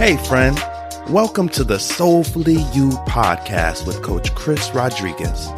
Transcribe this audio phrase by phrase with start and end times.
[0.00, 0.58] Hey, friend.
[1.10, 5.50] Welcome to the Soulfully You podcast with Coach Chris Rodriguez.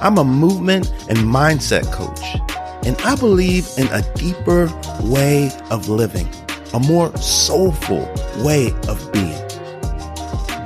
[0.00, 2.40] I'm a movement and mindset coach,
[2.86, 6.26] and I believe in a deeper way of living,
[6.72, 9.38] a more soulful way of being.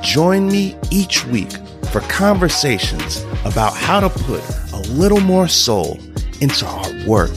[0.02, 1.50] Join me each week
[1.90, 4.40] for conversations about how to put
[4.72, 5.98] a little more soul
[6.40, 7.34] into our work,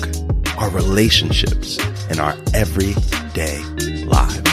[0.60, 1.80] our relationships,
[2.12, 3.64] and our everyday
[4.06, 4.49] lives.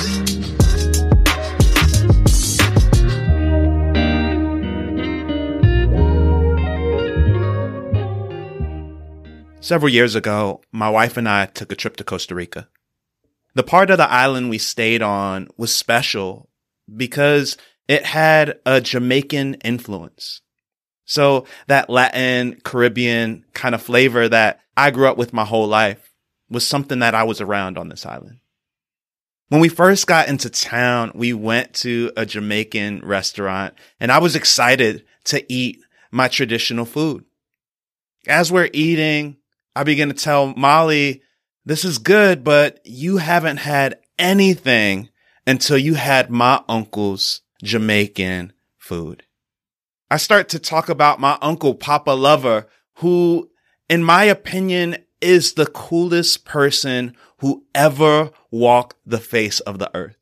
[9.66, 12.68] Several years ago, my wife and I took a trip to Costa Rica.
[13.56, 16.48] The part of the island we stayed on was special
[16.96, 17.56] because
[17.88, 20.40] it had a Jamaican influence.
[21.04, 26.12] So that Latin, Caribbean kind of flavor that I grew up with my whole life
[26.48, 28.38] was something that I was around on this island.
[29.48, 34.36] When we first got into town, we went to a Jamaican restaurant and I was
[34.36, 35.80] excited to eat
[36.12, 37.24] my traditional food.
[38.28, 39.38] As we're eating,
[39.76, 41.20] I begin to tell Molly,
[41.66, 45.10] this is good, but you haven't had anything
[45.46, 49.24] until you had my uncle's Jamaican food.
[50.10, 52.68] I start to talk about my uncle, Papa Lover,
[53.00, 53.50] who,
[53.90, 60.16] in my opinion, is the coolest person who ever walked the face of the earth.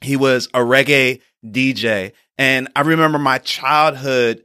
[0.00, 2.14] He was a reggae DJ.
[2.36, 4.42] And I remember my childhood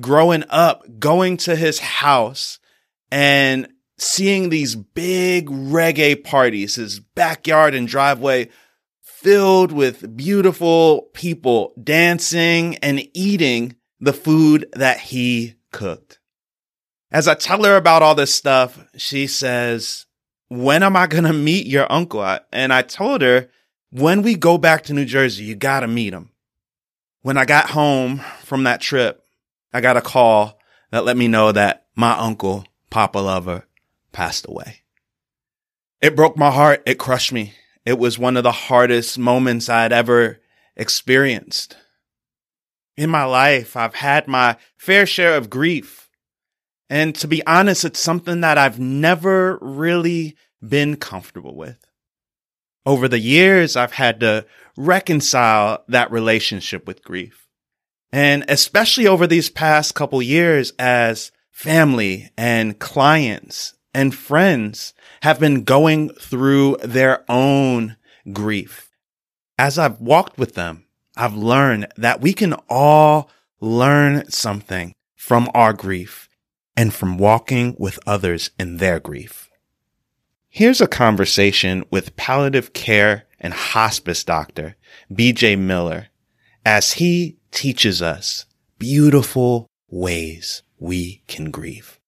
[0.00, 2.58] growing up, going to his house
[3.10, 8.48] and seeing these big reggae parties, his backyard and driveway
[9.02, 16.18] filled with beautiful people dancing and eating the food that he cooked.
[17.10, 20.06] As I tell her about all this stuff, she says,
[20.48, 22.38] when am I going to meet your uncle?
[22.52, 23.48] And I told her,
[23.90, 26.30] when we go back to New Jersey, you got to meet him.
[27.22, 29.22] When I got home from that trip,
[29.72, 30.58] I got a call
[30.90, 33.64] that let me know that my uncle, Papa Lover,
[34.14, 34.80] passed away.
[36.00, 36.82] It broke my heart.
[36.86, 37.52] It crushed me.
[37.84, 40.40] It was one of the hardest moments I'd ever
[40.76, 41.76] experienced.
[42.96, 46.08] In my life, I've had my fair share of grief.
[46.88, 50.36] And to be honest, it's something that I've never really
[50.66, 51.78] been comfortable with.
[52.86, 54.46] Over the years, I've had to
[54.76, 57.48] reconcile that relationship with grief.
[58.12, 65.64] And especially over these past couple years as family and clients and friends have been
[65.64, 67.96] going through their own
[68.32, 68.90] grief.
[69.58, 70.84] As I've walked with them,
[71.16, 76.28] I've learned that we can all learn something from our grief
[76.76, 79.48] and from walking with others in their grief.
[80.48, 84.76] Here's a conversation with palliative care and hospice doctor
[85.12, 86.08] BJ Miller
[86.64, 88.46] as he teaches us
[88.78, 92.00] beautiful ways we can grieve.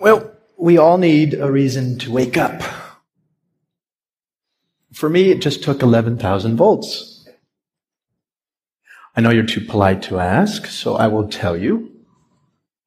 [0.00, 2.62] Well, we all need a reason to wake up.
[4.94, 7.28] For me, it just took 11,000 volts.
[9.14, 11.92] I know you're too polite to ask, so I will tell you.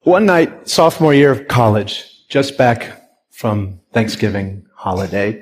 [0.00, 3.00] One night, sophomore year of college, just back
[3.30, 5.40] from Thanksgiving holiday,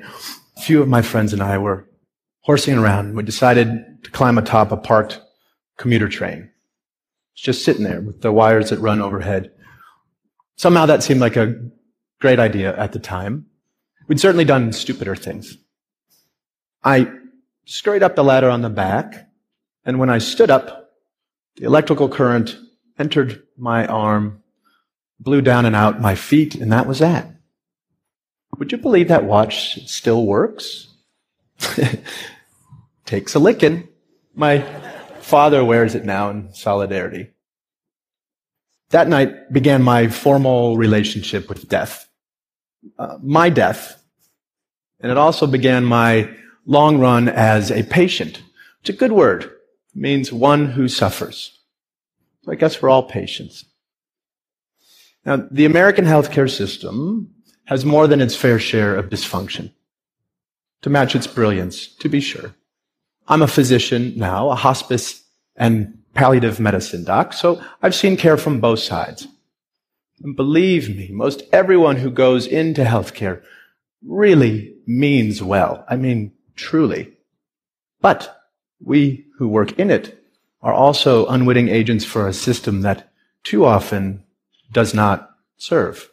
[0.55, 1.89] a few of my friends and I were
[2.41, 3.15] horsing around.
[3.15, 5.19] We decided to climb atop a parked
[5.79, 6.51] commuter train.
[7.33, 9.49] It's just sitting there with the wires that run overhead.
[10.55, 11.55] Somehow that seemed like a
[12.19, 13.47] great idea at the time.
[14.07, 15.57] We'd certainly done stupider things.
[16.83, 17.11] I
[17.65, 19.29] scurried up the ladder on the back,
[19.85, 20.91] and when I stood up,
[21.55, 22.57] the electrical current
[22.97, 24.43] entered my arm,
[25.19, 27.29] blew down and out my feet, and that was that.
[28.57, 30.89] Would you believe that watch still works?
[33.05, 33.87] Takes a licking.
[34.35, 34.61] My
[35.21, 37.32] father wears it now in solidarity.
[38.93, 42.07] That night began my formal relationship with death.
[42.99, 43.99] Uh, my death.
[44.99, 46.29] And it also began my
[46.67, 48.43] long run as a patient.
[48.81, 49.45] It's a good word.
[49.45, 49.51] It
[49.95, 51.57] means one who suffers.
[52.43, 53.65] So I guess we're all patients.
[55.25, 57.33] Now, the American healthcare system
[57.65, 59.73] has more than its fair share of dysfunction.
[60.83, 62.53] To match its brilliance, to be sure.
[63.27, 65.23] I'm a physician now, a hospice
[65.55, 69.27] and palliative medicine doc, so I've seen care from both sides.
[70.21, 73.41] And believe me, most everyone who goes into healthcare
[74.05, 75.85] really means well.
[75.89, 77.13] I mean, truly.
[78.01, 78.43] But
[78.79, 80.23] we who work in it
[80.61, 83.11] are also unwitting agents for a system that
[83.43, 84.23] too often
[84.71, 86.09] does not serve.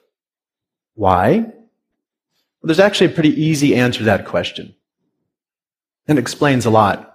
[0.94, 1.38] Why?
[1.38, 1.54] Well,
[2.64, 4.74] there's actually a pretty easy answer to that question.
[6.08, 7.09] And it explains a lot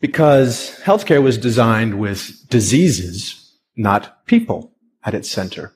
[0.00, 4.72] because healthcare was designed with diseases, not people,
[5.04, 5.72] at its center.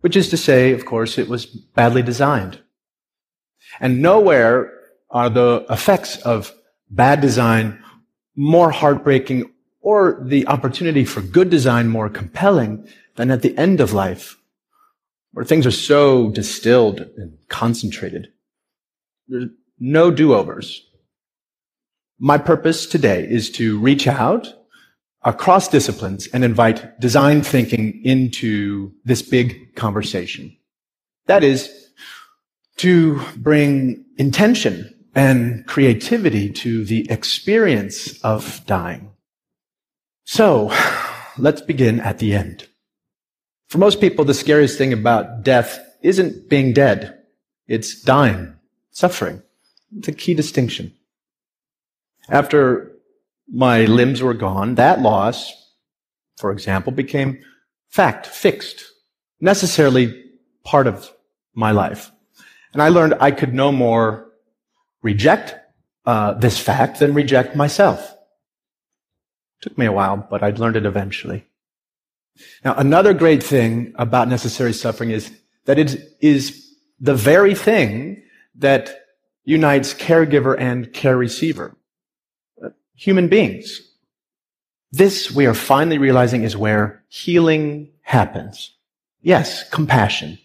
[0.00, 2.60] Which is to say, of course, it was badly designed.
[3.78, 4.72] And nowhere
[5.10, 6.54] are the effects of
[6.90, 7.82] bad design
[8.34, 13.92] more heartbreaking or the opportunity for good design more compelling than at the end of
[13.92, 14.36] life,
[15.32, 18.28] where things are so distilled and concentrated.
[19.28, 19.46] There's
[19.78, 20.86] no do-overs.
[22.22, 24.46] My purpose today is to reach out
[25.22, 30.54] across disciplines and invite design thinking into this big conversation.
[31.28, 31.88] That is
[32.76, 39.12] to bring intention and creativity to the experience of dying.
[40.24, 40.70] So
[41.38, 42.68] let's begin at the end.
[43.68, 47.18] For most people, the scariest thing about death isn't being dead.
[47.66, 48.56] It's dying,
[48.90, 49.42] suffering.
[49.96, 50.92] It's a key distinction.
[52.30, 52.92] After
[53.48, 55.52] my limbs were gone, that loss,
[56.38, 57.40] for example, became
[57.88, 58.84] fact, fixed,
[59.40, 60.24] necessarily
[60.64, 61.10] part of
[61.54, 62.12] my life.
[62.72, 64.30] And I learned I could no more
[65.02, 65.56] reject
[66.06, 68.00] uh, this fact than reject myself.
[69.58, 71.46] It took me a while, but I'd learned it eventually.
[72.64, 75.30] Now, another great thing about necessary suffering is
[75.64, 78.22] that it is the very thing
[78.54, 79.04] that
[79.44, 81.76] unites caregiver and care receiver.
[83.00, 83.80] Human beings.
[84.92, 88.76] This, we are finally realizing, is where healing happens.
[89.22, 90.38] Yes, compassion.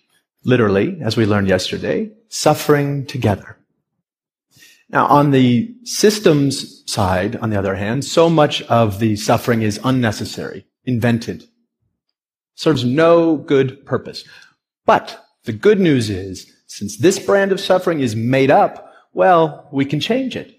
[0.45, 3.57] Literally, as we learned yesterday, suffering together.
[4.87, 9.77] Now, on the systems side, on the other hand, so much of the suffering is
[9.83, 11.43] unnecessary, invented,
[12.53, 14.23] serves no good purpose.
[14.85, 19.83] But the good news is, since this brand of suffering is made up, well, we
[19.83, 20.54] can change it.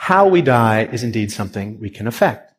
[0.00, 2.54] How we die is indeed something we can affect.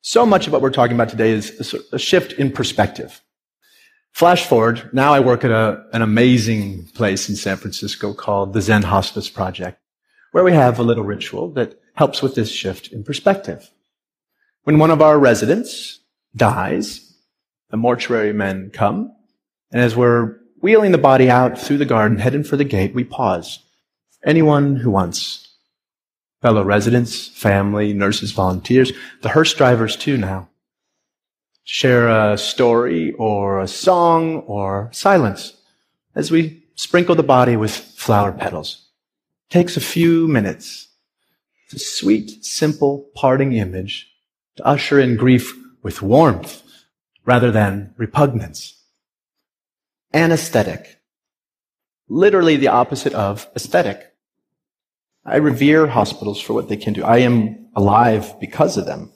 [0.00, 3.20] So much of what we're talking about today is a shift in perspective.
[4.12, 8.62] Flash forward, now I work at a, an amazing place in San Francisco called the
[8.62, 9.78] Zen Hospice Project,
[10.32, 13.70] where we have a little ritual that helps with this shift in perspective.
[14.64, 16.00] When one of our residents
[16.34, 17.14] dies,
[17.68, 19.14] the mortuary men come,
[19.70, 23.04] and as we're wheeling the body out through the garden, heading for the gate, we
[23.04, 23.58] pause.
[24.24, 25.45] Anyone who wants.
[26.42, 28.92] Fellow residents, family, nurses, volunteers,
[29.22, 30.48] the hearse drivers too now
[31.66, 35.60] share a story or a song or silence
[36.14, 38.88] as we sprinkle the body with flower petals.
[39.50, 40.88] It takes a few minutes.
[41.64, 44.08] It's a sweet, simple parting image
[44.56, 45.52] to usher in grief
[45.82, 46.62] with warmth
[47.24, 48.80] rather than repugnance.
[50.14, 51.00] Anesthetic.
[52.08, 54.12] Literally the opposite of aesthetic.
[55.26, 57.02] I revere hospitals for what they can do.
[57.02, 59.10] I am alive because of them.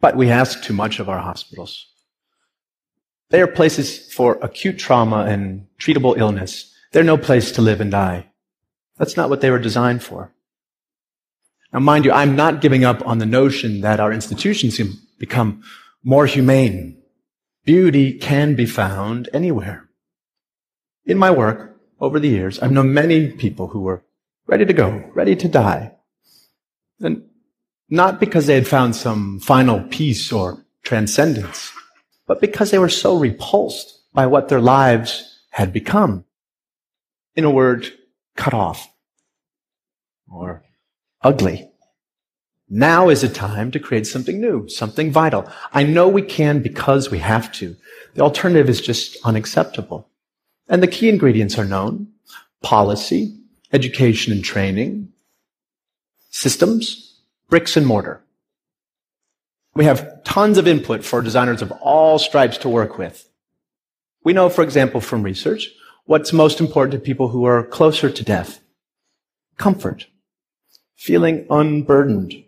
[0.00, 1.86] But we ask too much of our hospitals.
[3.30, 6.74] They are places for acute trauma and treatable illness.
[6.92, 8.26] They're no place to live and die.
[8.98, 10.32] That's not what they were designed for.
[11.72, 15.62] Now, mind you, I'm not giving up on the notion that our institutions can become
[16.04, 17.02] more humane.
[17.64, 19.88] Beauty can be found anywhere.
[21.04, 24.04] In my work over the years, I've known many people who were
[24.46, 25.92] ready to go, ready to die.
[27.00, 27.22] And
[27.88, 31.72] not because they had found some final peace or transcendence,
[32.26, 36.24] but because they were so repulsed by what their lives had become.
[37.34, 37.92] In a word,
[38.36, 38.88] cut off
[40.28, 40.64] or
[41.22, 41.70] ugly.
[42.68, 45.48] Now is a time to create something new, something vital.
[45.72, 47.76] I know we can because we have to.
[48.14, 50.08] The alternative is just unacceptable.
[50.68, 52.08] And the key ingredients are known.
[52.62, 53.38] Policy,
[53.76, 55.12] education and training,
[56.30, 58.22] systems, bricks and mortar.
[59.74, 63.28] We have tons of input for designers of all stripes to work with.
[64.24, 65.68] We know, for example, from research,
[66.06, 68.60] what's most important to people who are closer to death.
[69.58, 70.06] Comfort.
[70.96, 72.42] Feeling unburdened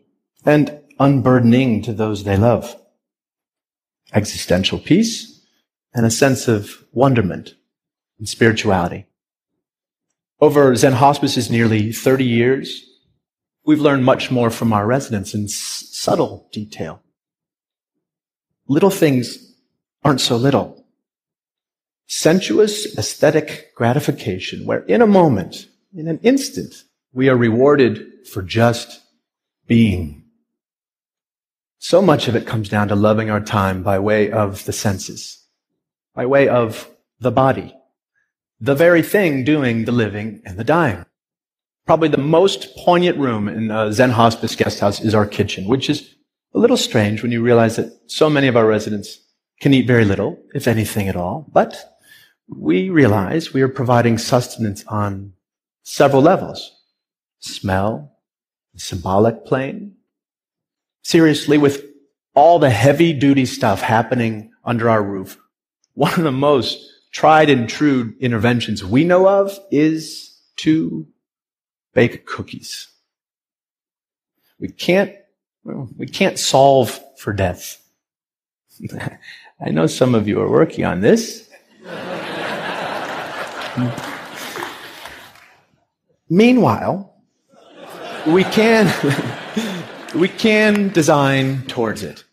[0.47, 2.75] and unburdening to those they love.
[4.15, 5.45] Existential peace
[5.93, 7.55] and a sense of wonderment
[8.19, 9.05] and spirituality.
[10.41, 12.85] Over Zen Hospice's nearly 30 years,
[13.69, 17.03] We've learned much more from our residents in s- subtle detail.
[18.67, 19.37] Little things
[20.03, 20.87] aren't so little.
[22.07, 29.03] Sensuous aesthetic gratification, where in a moment, in an instant, we are rewarded for just
[29.67, 30.25] being.
[31.79, 35.45] So much of it comes down to loving our time by way of the senses,
[36.15, 36.89] by way of
[37.21, 37.75] the body,
[38.61, 41.05] the very thing doing the living and the dying.
[41.87, 45.89] Probably the most poignant room in a Zen Hospice guest house is our kitchen, which
[45.89, 46.15] is
[46.55, 49.21] a little strange when you realize that so many of our residents
[49.61, 51.49] can eat very little, if anything at all.
[51.53, 51.99] But
[52.49, 55.35] we realize we are providing sustenance on
[55.83, 56.73] several levels.
[57.41, 58.13] Smell,
[58.77, 59.95] symbolic plane.
[61.03, 61.85] Seriously, with
[62.35, 65.39] all the heavy duty stuff happening under our roof,
[65.95, 66.79] one of the most
[67.13, 71.07] tried and true interventions we know of is to
[71.95, 72.89] bake cookies.
[74.61, 75.15] We can't,
[75.65, 77.83] well, we can't solve for death.
[79.61, 81.49] I know some of you are working on this.
[86.31, 87.15] Meanwhile,
[88.27, 88.93] we can,
[90.15, 92.25] we can design towards it.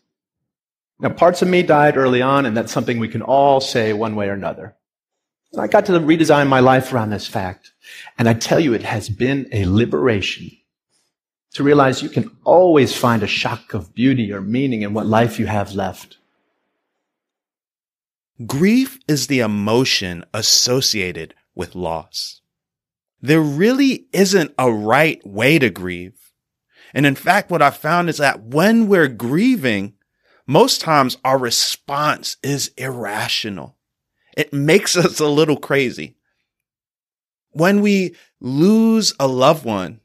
[0.98, 4.16] Now, parts of me died early on, and that's something we can all say one
[4.16, 4.76] way or another.
[5.58, 7.72] I got to redesign my life around this fact.
[8.18, 10.50] And I tell you, it has been a liberation
[11.54, 15.38] to realize you can always find a shock of beauty or meaning in what life
[15.38, 16.18] you have left.
[18.44, 22.42] Grief is the emotion associated with loss.
[23.22, 26.32] There really isn't a right way to grieve.
[26.92, 29.94] And in fact, what I found is that when we're grieving,
[30.46, 33.76] most times our response is irrational.
[34.36, 36.16] It makes us a little crazy.
[37.50, 40.00] When we lose a loved one,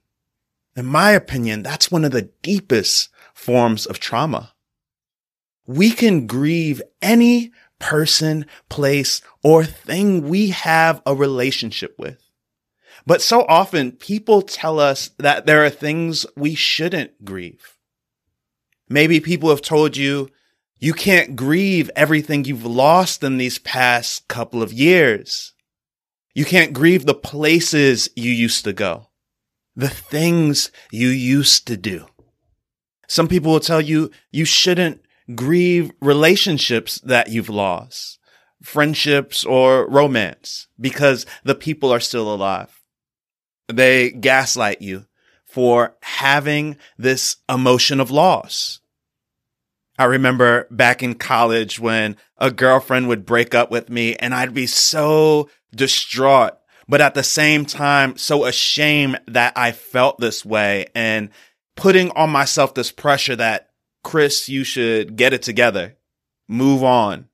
[0.76, 4.54] in my opinion, that's one of the deepest forms of trauma.
[5.68, 12.32] We can grieve any person, place, or thing we have a relationship with.
[13.06, 17.78] But so often people tell us that there are things we shouldn't grieve.
[18.92, 20.30] Maybe people have told you
[20.78, 25.54] you can't grieve everything you've lost in these past couple of years.
[26.36, 29.08] You can't grieve the places you used to go,
[29.78, 32.08] the things you used to do.
[33.08, 35.02] Some people will tell you you shouldn't
[35.36, 38.20] grieve relationships that you've lost,
[38.62, 42.82] friendships or romance because the people are still alive.
[43.70, 45.06] They gaslight you
[45.52, 48.80] for having this emotion of loss.
[50.00, 54.54] I remember back in college when a girlfriend would break up with me and I'd
[54.54, 56.54] be so distraught,
[56.88, 61.30] but at the same time, so ashamed that I felt this way and
[61.76, 63.70] putting on myself this pressure that
[64.04, 65.98] Chris, you should get it together,
[66.48, 67.28] move on.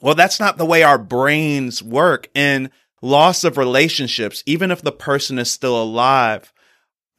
[0.00, 2.28] Well, that's not the way our brains work.
[2.34, 2.70] In
[3.02, 6.51] loss of relationships, even if the person is still alive,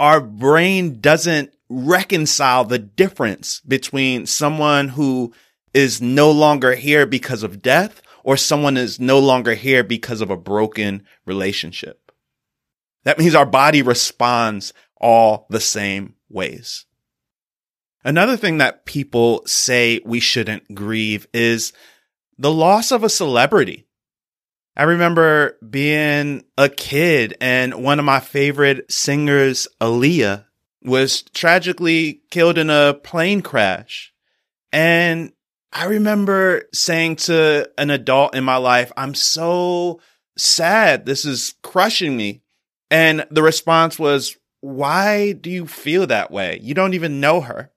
[0.03, 5.33] our brain doesn't reconcile the difference between someone who
[5.73, 10.29] is no longer here because of death or someone is no longer here because of
[10.29, 12.11] a broken relationship.
[13.05, 16.85] That means our body responds all the same ways.
[18.03, 21.71] Another thing that people say we shouldn't grieve is
[22.37, 23.87] the loss of a celebrity.
[24.75, 30.45] I remember being a kid and one of my favorite singers, Aaliyah,
[30.81, 34.13] was tragically killed in a plane crash.
[34.71, 35.31] And
[35.71, 40.01] I remember saying to an adult in my life, I'm so
[40.37, 41.05] sad.
[41.05, 42.41] This is crushing me.
[42.89, 46.59] And the response was, why do you feel that way?
[46.61, 47.71] You don't even know her.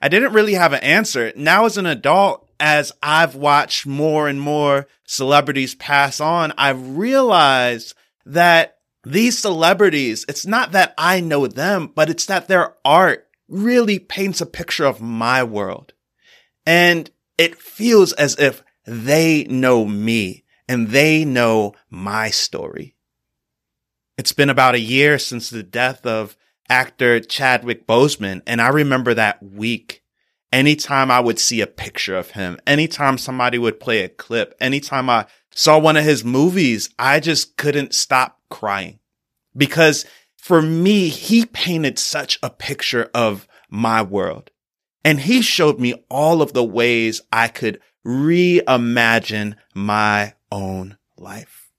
[0.00, 1.32] I didn't really have an answer.
[1.36, 7.94] Now, as an adult, as I've watched more and more celebrities pass on, I've realized
[8.24, 13.98] that these celebrities, it's not that I know them, but it's that their art really
[13.98, 15.92] paints a picture of my world.
[16.64, 22.96] And it feels as if they know me and they know my story.
[24.18, 26.36] It's been about a year since the death of
[26.68, 28.42] actor Chadwick Boseman.
[28.46, 30.02] And I remember that week,
[30.56, 35.10] anytime I would see a picture of him, anytime somebody would play a clip, anytime
[35.10, 38.98] I saw one of his movies, I just couldn't stop crying
[39.54, 44.50] because for me, he painted such a picture of my world.
[45.04, 51.70] And he showed me all of the ways I could reimagine my own life.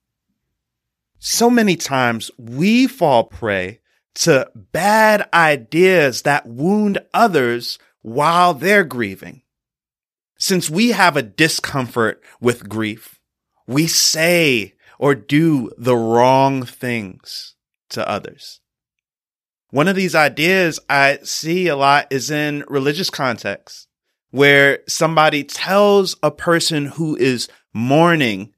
[1.17, 3.79] So many times we fall prey
[4.15, 9.42] to bad ideas that wound others while they're grieving.
[10.40, 13.20] Since we have a discomfort with grief,
[13.68, 17.56] we say or do the wrong things
[17.90, 18.62] to others.
[19.72, 23.88] One of these ideas I see a lot is in religious contexts
[24.32, 28.54] where somebody tells a person who is mourning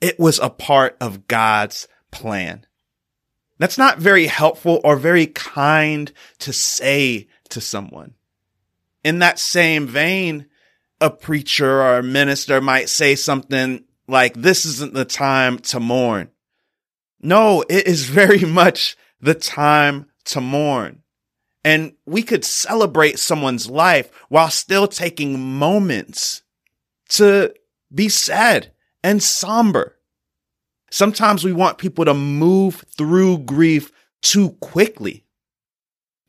[0.00, 2.66] it was a part of God's plan.
[3.58, 8.14] That's not very helpful or very kind to say to someone.
[9.02, 10.46] In that same vein,
[11.00, 16.30] a preacher or a minister might say something like, this isn't the time to mourn.
[17.20, 21.02] No, it is very much the time to mourn.
[21.64, 26.42] And we could celebrate someone's life while still taking moments
[27.10, 27.54] to
[27.94, 29.96] be sad and somber.
[30.90, 33.92] Sometimes we want people to move through grief
[34.22, 35.24] too quickly.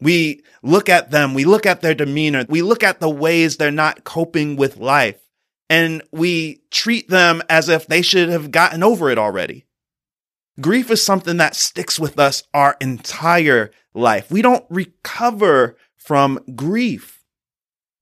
[0.02, 3.72] We look at them, we look at their demeanor, we look at the ways they're
[3.72, 5.20] not coping with life,
[5.70, 9.66] and we treat them as if they should have gotten over it already.
[10.60, 14.30] Grief is something that sticks with us our entire life.
[14.32, 17.24] We don't recover from grief.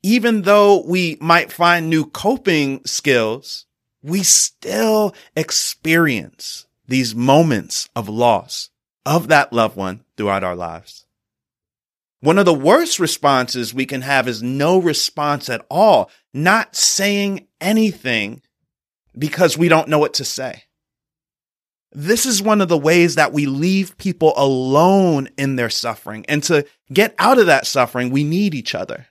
[0.02, 3.66] Even though we might find new coping skills,
[4.02, 8.70] we still experience these moments of loss
[9.06, 11.06] of that loved one throughout our lives.
[12.22, 17.48] One of the worst responses we can have is no response at all, not saying
[17.62, 18.42] anything
[19.18, 20.64] because we don't know what to say.
[21.92, 26.26] This is one of the ways that we leave people alone in their suffering.
[26.28, 29.08] And to get out of that suffering, we need each other.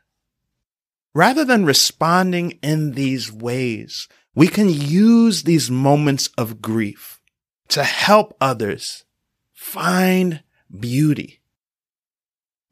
[1.15, 7.21] Rather than responding in these ways, we can use these moments of grief
[7.69, 9.05] to help others
[9.53, 10.43] find
[10.79, 11.41] beauty.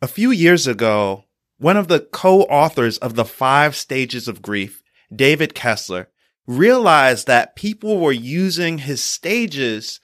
[0.03, 1.25] A few years ago,
[1.57, 4.83] one of the co-authors of the five stages of grief,
[5.15, 6.11] David Kessler,
[6.47, 10.01] realized that people were using his stages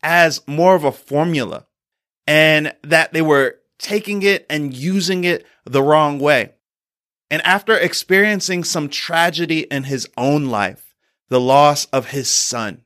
[0.00, 1.66] as more of a formula
[2.24, 6.52] and that they were taking it and using it the wrong way.
[7.28, 10.94] And after experiencing some tragedy in his own life,
[11.30, 12.84] the loss of his son,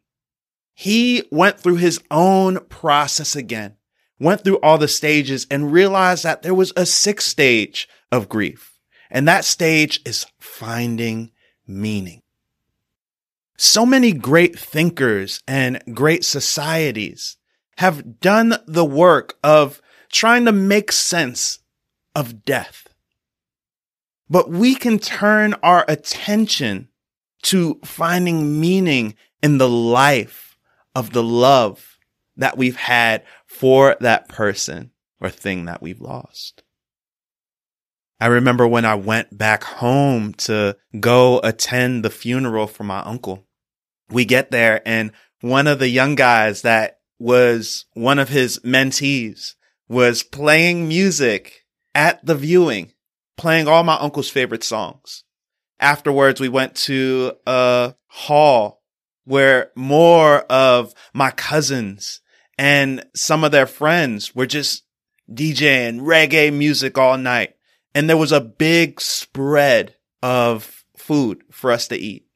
[0.73, 3.76] he went through his own process again,
[4.19, 8.79] went through all the stages and realized that there was a sixth stage of grief.
[9.11, 11.33] And that stage is finding
[11.67, 12.23] meaning.
[13.57, 17.37] So many great thinkers and great societies
[17.79, 21.61] have done the work of trying to make sense
[22.15, 22.89] of death.
[24.29, 26.89] But we can turn our attention
[27.43, 30.59] to finding meaning in the life
[30.95, 31.96] of the love
[32.37, 36.63] that we've had for that person or thing that we've lost.
[38.19, 43.47] I remember when I went back home to go attend the funeral for my uncle
[44.11, 49.55] we get there and one of the young guys that was one of his mentees
[49.89, 52.93] was playing music at the viewing,
[53.37, 55.25] playing all my uncle's favorite songs.
[55.79, 58.83] Afterwards, we went to a hall
[59.25, 62.21] where more of my cousins
[62.59, 64.85] and some of their friends were just
[65.31, 67.55] DJing reggae music all night.
[67.95, 72.27] And there was a big spread of food for us to eat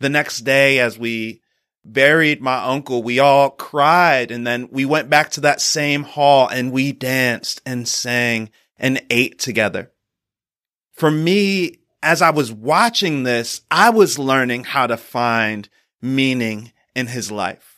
[0.00, 1.42] the next day as we
[1.84, 6.48] buried my uncle, we all cried and then we went back to that same hall
[6.48, 9.92] and we danced and sang and ate together.
[10.92, 15.68] For me, as I was watching this, I was learning how to find
[16.02, 17.69] meaning in his life.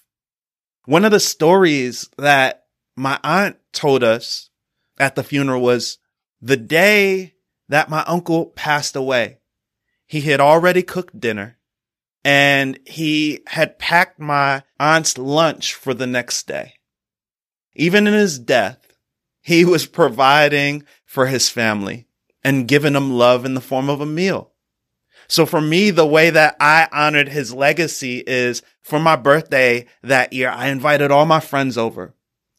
[0.84, 2.64] One of the stories that
[2.96, 4.50] my aunt told us
[4.98, 5.98] at the funeral was
[6.40, 7.34] the day
[7.68, 9.38] that my uncle passed away.
[10.06, 11.58] He had already cooked dinner
[12.24, 16.74] and he had packed my aunt's lunch for the next day.
[17.74, 18.96] Even in his death,
[19.40, 22.06] he was providing for his family
[22.44, 24.51] and giving them love in the form of a meal.
[25.32, 30.34] So for me, the way that I honored his legacy is for my birthday that
[30.34, 32.12] year, I invited all my friends over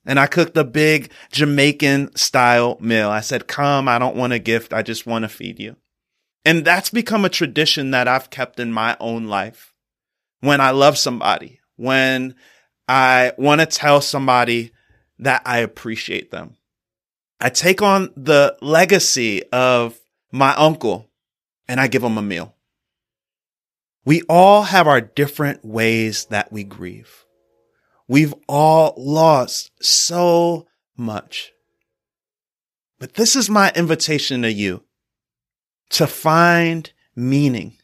[0.08, 3.12] and I cooked a big Jamaican style meal.
[3.12, 4.74] I said, come, I don't want a gift.
[4.74, 5.76] I just want to feed you.
[6.46, 9.76] And that's become a tradition that I've kept in my own life.
[10.40, 12.34] When I love somebody, when
[12.88, 14.72] I want to tell somebody
[15.20, 16.56] that I appreciate them,
[17.40, 20.00] I take on the legacy of
[20.32, 21.12] my uncle
[21.68, 22.53] and I give him a meal.
[24.06, 27.26] We all have our different ways that we grieve.
[28.08, 31.54] We've all lost so much.
[33.00, 34.84] But this is my invitation to you
[35.92, 37.78] to find meaning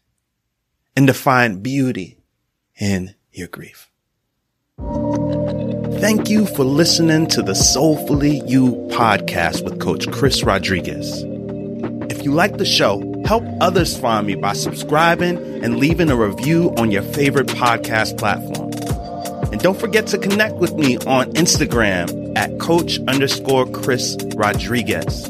[0.96, 2.18] and to find beauty
[2.80, 3.90] in your grief.
[6.00, 11.24] Thank you for listening to the Soulfully You podcast with Coach Chris Rodriguez.
[12.10, 13.00] If you like the show,
[13.30, 18.72] help others find me by subscribing and leaving a review on your favorite podcast platform.
[19.54, 25.28] And don't forget to connect with me on Instagram at coach underscore Chris Rodriguez.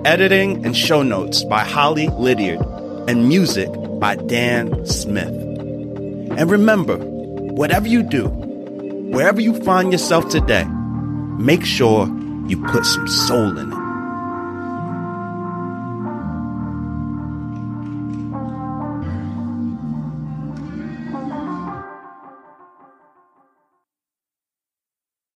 [0.07, 2.68] Editing and show notes by Holly Lydiard
[3.09, 5.29] and music by Dan Smith.
[5.29, 10.65] And remember, whatever you do, wherever you find yourself today,
[11.39, 12.07] make sure
[12.49, 13.78] you put some soul in it.